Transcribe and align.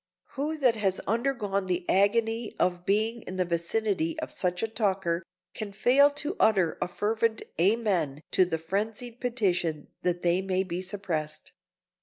—who 0.29 0.57
that 0.57 0.73
has 0.73 0.99
undergone 1.01 1.67
the 1.67 1.87
agony 1.87 2.55
of 2.57 2.87
being 2.87 3.21
in 3.27 3.35
the 3.35 3.45
vicinity 3.45 4.19
of 4.19 4.31
such 4.31 4.63
a 4.63 4.67
talker 4.67 5.21
can 5.53 5.71
fail 5.71 6.09
to 6.09 6.35
utter 6.39 6.75
a 6.81 6.87
fervent 6.87 7.43
"Amen" 7.61 8.23
to 8.31 8.43
the 8.43 8.57
frenzied 8.57 9.19
petition 9.21 9.89
that 10.01 10.23
they 10.23 10.41
be 10.63 10.81
suppressed. 10.81 11.51